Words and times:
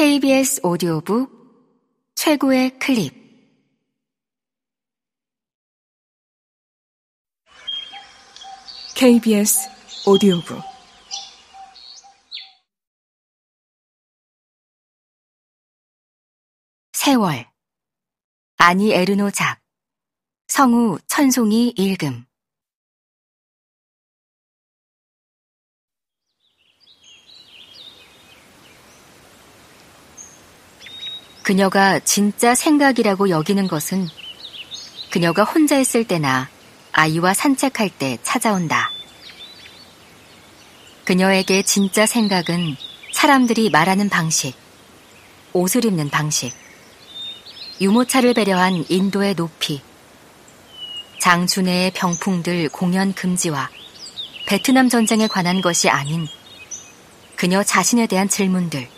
KBS 0.00 0.62
오디오북 0.62 1.30
최고의 2.14 2.78
클립. 2.78 3.12
KBS 8.96 9.68
오디오북. 10.06 10.62
세월. 16.94 17.46
아니 18.56 18.92
에르노 18.92 19.30
작. 19.32 19.60
성우 20.48 20.98
천송이 21.08 21.74
읽음 21.76 22.24
그녀가 31.50 31.98
진짜 31.98 32.54
생각이라고 32.54 33.28
여기는 33.28 33.66
것은 33.66 34.06
그녀가 35.10 35.42
혼자 35.42 35.80
있을 35.80 36.04
때나 36.04 36.48
아이와 36.92 37.34
산책할 37.34 37.90
때 37.90 38.18
찾아온다. 38.22 38.92
그녀에게 41.02 41.62
진짜 41.62 42.06
생각은 42.06 42.76
사람들이 43.12 43.68
말하는 43.70 44.08
방식, 44.08 44.54
옷을 45.52 45.86
입는 45.86 46.08
방식, 46.08 46.52
유모차를 47.80 48.32
배려한 48.32 48.84
인도의 48.88 49.34
높이, 49.34 49.82
장준혜의 51.18 51.90
병풍들 51.94 52.68
공연 52.68 53.12
금지와 53.12 53.68
베트남 54.46 54.88
전쟁에 54.88 55.26
관한 55.26 55.60
것이 55.60 55.88
아닌 55.88 56.28
그녀 57.34 57.64
자신에 57.64 58.06
대한 58.06 58.28
질문들, 58.28 58.88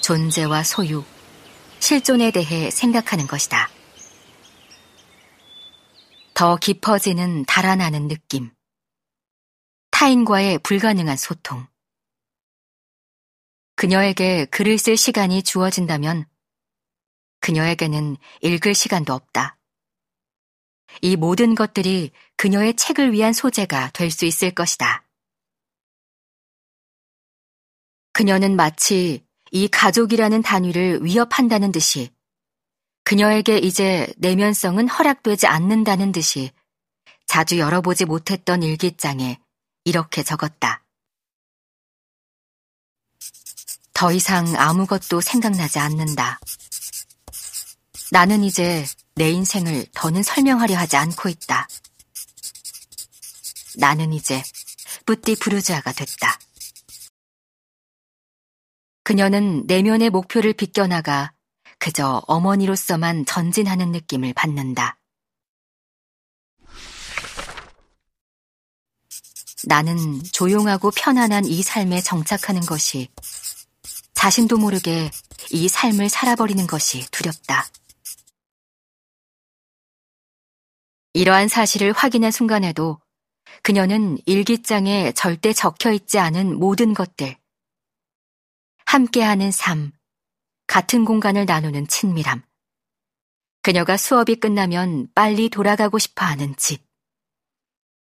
존재와 0.00 0.62
소유, 0.62 1.04
실존에 1.86 2.32
대해 2.32 2.68
생각하는 2.68 3.28
것이다. 3.28 3.70
더 6.34 6.56
깊어지는 6.56 7.44
달아나는 7.44 8.08
느낌. 8.08 8.50
타인과의 9.92 10.58
불가능한 10.64 11.16
소통. 11.16 11.64
그녀에게 13.76 14.46
글을 14.46 14.78
쓸 14.78 14.96
시간이 14.96 15.44
주어진다면 15.44 16.26
그녀에게는 17.38 18.16
읽을 18.42 18.74
시간도 18.74 19.14
없다. 19.14 19.56
이 21.02 21.14
모든 21.14 21.54
것들이 21.54 22.10
그녀의 22.36 22.74
책을 22.74 23.12
위한 23.12 23.32
소재가 23.32 23.90
될 23.92 24.10
수 24.10 24.24
있을 24.24 24.50
것이다. 24.50 25.06
그녀는 28.12 28.56
마치 28.56 29.25
이 29.50 29.68
가족이라는 29.68 30.42
단위를 30.42 31.04
위협한다는 31.04 31.72
듯이 31.72 32.10
그녀에게 33.04 33.58
이제 33.58 34.12
내면성은 34.16 34.88
허락되지 34.88 35.46
않는다는 35.46 36.12
듯이 36.12 36.50
자주 37.26 37.58
열어보지 37.58 38.04
못했던 38.04 38.62
일기장에 38.62 39.38
이렇게 39.84 40.22
적었다. 40.22 40.82
더 43.92 44.12
이상 44.12 44.54
아무것도 44.56 45.20
생각나지 45.20 45.78
않는다. 45.78 46.38
나는 48.10 48.44
이제 48.44 48.84
내 49.14 49.30
인생을 49.30 49.86
더는 49.94 50.22
설명하려 50.22 50.76
하지 50.76 50.96
않고 50.96 51.28
있다. 51.28 51.68
나는 53.76 54.12
이제 54.12 54.42
뿌띠 55.06 55.36
부르주아가 55.36 55.92
됐다. 55.92 56.38
그녀는 59.16 59.64
내면의 59.66 60.10
목표를 60.10 60.52
비껴나가 60.52 61.32
그저 61.78 62.22
어머니로서만 62.26 63.24
전진하는 63.24 63.90
느낌을 63.90 64.34
받는다. 64.34 64.98
나는 69.64 70.22
조용하고 70.34 70.90
편안한 70.90 71.46
이 71.46 71.62
삶에 71.62 72.02
정착하는 72.02 72.60
것이 72.60 73.08
자신도 74.12 74.58
모르게 74.58 75.10
이 75.50 75.66
삶을 75.66 76.10
살아버리는 76.10 76.66
것이 76.66 77.10
두렵다. 77.10 77.66
이러한 81.14 81.48
사실을 81.48 81.92
확인한 81.92 82.30
순간에도 82.30 83.00
그녀는 83.62 84.18
일기장에 84.26 85.12
절대 85.12 85.54
적혀 85.54 85.90
있지 85.92 86.18
않은 86.18 86.58
모든 86.58 86.92
것들, 86.92 87.38
함께하는 88.96 89.50
삶, 89.50 89.92
같은 90.66 91.04
공간을 91.04 91.44
나누는 91.44 91.86
친밀함. 91.86 92.42
그녀가 93.60 93.98
수업이 93.98 94.36
끝나면 94.36 95.08
빨리 95.14 95.50
돌아가고 95.50 95.98
싶어 95.98 96.24
하는 96.24 96.56
집. 96.56 96.82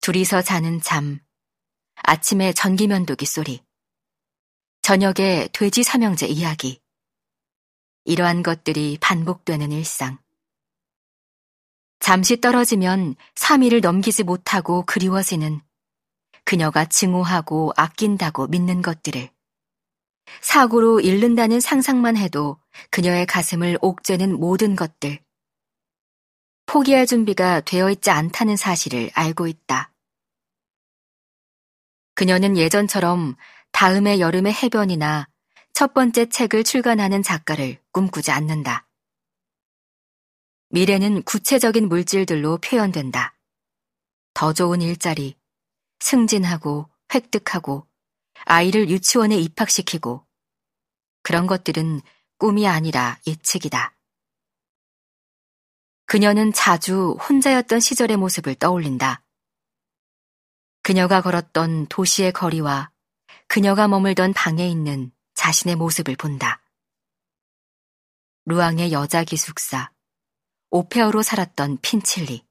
둘이서 0.00 0.42
자는 0.42 0.80
잠. 0.80 1.18
아침에 1.96 2.52
전기면도기 2.52 3.26
소리. 3.26 3.64
저녁에 4.82 5.48
돼지 5.52 5.82
삼형제 5.82 6.28
이야기. 6.28 6.80
이러한 8.04 8.44
것들이 8.44 8.96
반복되는 9.00 9.72
일상. 9.72 10.18
잠시 11.98 12.40
떨어지면 12.40 13.16
3일을 13.34 13.82
넘기지 13.82 14.22
못하고 14.22 14.84
그리워지는 14.86 15.60
그녀가 16.44 16.84
증오하고 16.84 17.72
아낀다고 17.76 18.46
믿는 18.46 18.82
것들을 18.82 19.34
사고로 20.40 21.00
잃는다는 21.00 21.60
상상만 21.60 22.16
해도 22.16 22.58
그녀의 22.90 23.26
가슴을 23.26 23.78
옥죄는 23.80 24.38
모든 24.38 24.76
것들. 24.76 25.20
포기할 26.66 27.06
준비가 27.06 27.60
되어 27.60 27.90
있지 27.90 28.10
않다는 28.10 28.56
사실을 28.56 29.10
알고 29.14 29.46
있다. 29.46 29.92
그녀는 32.14 32.56
예전처럼 32.56 33.36
다음의 33.72 34.20
여름의 34.20 34.52
해변이나 34.52 35.28
첫 35.72 35.92
번째 35.92 36.28
책을 36.28 36.64
출간하는 36.64 37.22
작가를 37.22 37.78
꿈꾸지 37.92 38.30
않는다. 38.30 38.88
미래는 40.70 41.22
구체적인 41.22 41.88
물질들로 41.88 42.58
표현된다. 42.58 43.36
더 44.34 44.52
좋은 44.52 44.82
일자리, 44.82 45.36
승진하고 46.00 46.88
획득하고 47.14 47.86
아이를 48.44 48.90
유치원에 48.90 49.36
입학시키고 49.36 50.26
그런 51.22 51.46
것들은 51.46 52.00
꿈이 52.38 52.68
아니라 52.68 53.18
예측이다. 53.26 53.96
그녀는 56.06 56.52
자주 56.52 57.16
혼자였던 57.28 57.80
시절의 57.80 58.16
모습을 58.16 58.54
떠올린다. 58.54 59.24
그녀가 60.82 61.20
걸었던 61.20 61.86
도시의 61.86 62.32
거리와 62.32 62.92
그녀가 63.48 63.88
머물던 63.88 64.32
방에 64.32 64.68
있는 64.68 65.10
자신의 65.34 65.74
모습을 65.76 66.14
본다. 66.16 66.62
루앙의 68.44 68.92
여자 68.92 69.24
기숙사, 69.24 69.90
오페어로 70.70 71.22
살았던 71.22 71.78
핀칠리, 71.82 72.46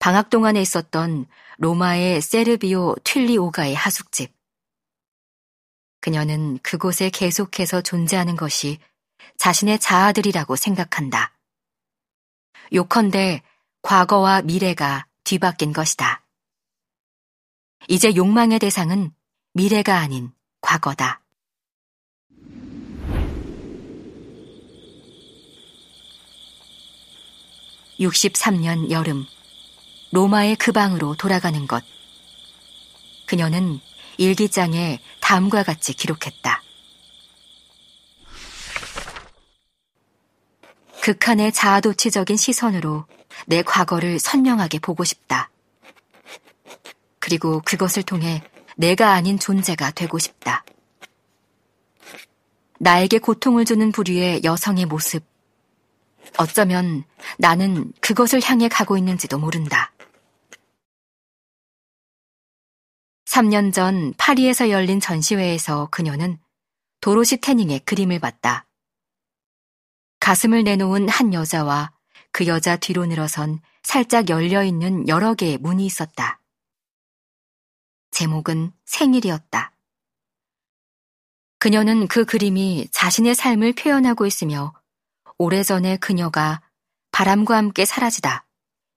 방학 0.00 0.30
동안에 0.30 0.60
있었던 0.60 1.26
로마의 1.58 2.20
세르비오 2.20 2.96
튠리오가의 3.04 3.74
하숙집, 3.74 4.34
그녀는 6.02 6.58
그곳에 6.58 7.10
계속해서 7.10 7.80
존재하는 7.80 8.34
것이 8.34 8.78
자신의 9.38 9.78
자아들이라고 9.78 10.56
생각한다. 10.56 11.32
요컨대 12.72 13.40
과거와 13.82 14.42
미래가 14.42 15.06
뒤바뀐 15.22 15.72
것이다. 15.72 16.24
이제 17.86 18.14
욕망의 18.16 18.58
대상은 18.58 19.12
미래가 19.54 19.98
아닌 19.98 20.32
과거다. 20.60 21.20
(63년) 28.00 28.90
여름 28.90 29.24
로마의 30.10 30.56
그 30.56 30.72
방으로 30.72 31.14
돌아가는 31.14 31.64
것 31.68 31.84
그녀는 33.26 33.78
일기장에 34.18 35.00
다음과 35.20 35.62
같이 35.62 35.94
기록했다. 35.94 36.62
극한의 41.02 41.52
자아도취적인 41.52 42.36
시선으로 42.36 43.06
내 43.46 43.62
과거를 43.62 44.18
선명하게 44.20 44.78
보고 44.78 45.02
싶다. 45.02 45.50
그리고 47.18 47.60
그것을 47.64 48.02
통해 48.02 48.42
내가 48.76 49.12
아닌 49.12 49.38
존재가 49.38 49.92
되고 49.92 50.18
싶다. 50.18 50.64
나에게 52.78 53.18
고통을 53.18 53.64
주는 53.64 53.92
부류의 53.92 54.42
여성의 54.44 54.86
모습. 54.86 55.24
어쩌면 56.38 57.04
나는 57.38 57.92
그것을 58.00 58.40
향해 58.42 58.68
가고 58.68 58.96
있는지도 58.96 59.38
모른다. 59.38 59.92
3년 63.32 63.72
전 63.72 64.12
파리에서 64.18 64.68
열린 64.68 65.00
전시회에서 65.00 65.88
그녀는 65.90 66.38
도로시 67.00 67.38
태닝의 67.38 67.80
그림을 67.80 68.18
봤다. 68.18 68.66
가슴을 70.20 70.64
내놓은 70.64 71.08
한 71.08 71.32
여자와 71.32 71.92
그 72.30 72.46
여자 72.46 72.76
뒤로 72.76 73.06
늘어선 73.06 73.60
살짝 73.82 74.28
열려있는 74.28 75.08
여러 75.08 75.32
개의 75.32 75.56
문이 75.56 75.86
있었다. 75.86 76.40
제목은 78.10 78.74
생일이었다. 78.84 79.72
그녀는 81.58 82.08
그 82.08 82.26
그림이 82.26 82.88
자신의 82.92 83.34
삶을 83.34 83.72
표현하고 83.72 84.26
있으며 84.26 84.74
오래전에 85.38 85.96
그녀가 85.96 86.60
바람과 87.12 87.56
함께 87.56 87.86
사라지다. 87.86 88.44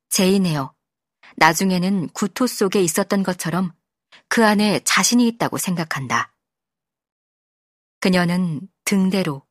제인에어 0.09 0.73
나중에는 1.37 2.09
구토 2.09 2.47
속에 2.47 2.81
있었던 2.81 3.23
것처럼 3.23 3.71
그 4.27 4.45
안에 4.45 4.81
자신이 4.83 5.27
있다고 5.27 5.57
생각한다. 5.57 6.33
그녀는 7.99 8.67
등대로 8.83 9.43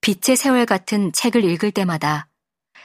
빛의 0.00 0.36
세월 0.36 0.66
같은 0.66 1.12
책을 1.12 1.44
읽을 1.44 1.72
때마다 1.72 2.28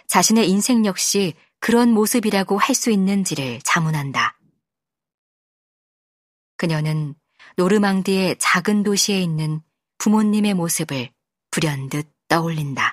자신의 0.07 0.49
인생 0.49 0.85
역시 0.85 1.33
그런 1.59 1.91
모습이라고 1.91 2.57
할 2.57 2.75
수 2.75 2.91
있는지를 2.91 3.61
자문한다. 3.63 4.37
그녀는 6.57 7.15
노르망디의 7.57 8.37
작은 8.39 8.83
도시에 8.83 9.19
있는 9.21 9.61
부모님의 9.97 10.55
모습을 10.55 11.11
불현듯 11.51 12.11
떠올린다. 12.27 12.92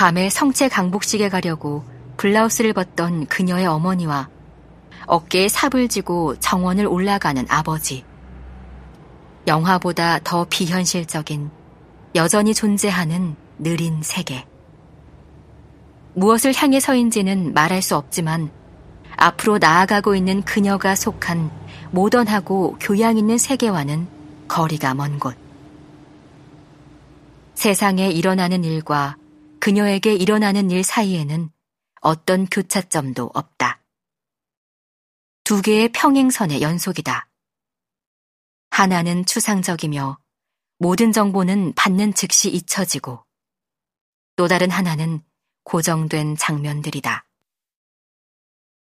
밤에 0.00 0.30
성체 0.30 0.70
강복식에 0.70 1.28
가려고 1.28 1.84
블라우스를 2.16 2.72
벗던 2.72 3.26
그녀의 3.26 3.66
어머니와 3.66 4.30
어깨에 5.04 5.48
삽을 5.48 5.88
쥐고 5.88 6.36
정원을 6.40 6.86
올라가는 6.86 7.44
아버지. 7.50 8.06
영화보다 9.46 10.18
더 10.20 10.46
비현실적인 10.48 11.50
여전히 12.14 12.54
존재하는 12.54 13.36
느린 13.58 14.00
세계. 14.02 14.46
무엇을 16.14 16.54
향해 16.56 16.80
서인지는 16.80 17.52
말할 17.52 17.82
수 17.82 17.94
없지만 17.94 18.50
앞으로 19.18 19.58
나아가고 19.58 20.14
있는 20.14 20.40
그녀가 20.44 20.94
속한 20.94 21.50
모던하고 21.90 22.78
교양 22.80 23.18
있는 23.18 23.36
세계와는 23.36 24.08
거리가 24.48 24.94
먼 24.94 25.18
곳. 25.18 25.36
세상에 27.52 28.08
일어나는 28.08 28.64
일과 28.64 29.19
그녀에게 29.60 30.14
일어나는 30.14 30.70
일 30.70 30.82
사이에는 30.82 31.50
어떤 32.00 32.46
교차점도 32.46 33.30
없다. 33.34 33.82
두 35.44 35.62
개의 35.62 35.90
평행선의 35.92 36.62
연속이다. 36.62 37.28
하나는 38.70 39.26
추상적이며 39.26 40.18
모든 40.78 41.12
정보는 41.12 41.74
받는 41.74 42.14
즉시 42.14 42.50
잊혀지고 42.50 43.24
또 44.36 44.48
다른 44.48 44.70
하나는 44.70 45.22
고정된 45.64 46.36
장면들이다. 46.36 47.29